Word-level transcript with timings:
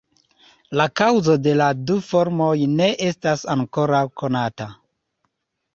La 0.79 0.87
kaŭzo 1.01 1.35
de 1.47 1.53
la 1.59 1.67
du 1.91 1.97
formoj 2.09 2.51
ne 2.73 2.89
estas 3.11 3.45
ankoraŭ 3.57 4.05
konata. 4.23 4.71